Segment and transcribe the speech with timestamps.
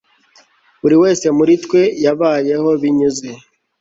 [0.81, 3.29] buri wese muri twe yabayeho binyuze